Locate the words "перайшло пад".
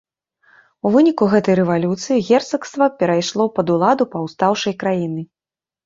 3.05-3.67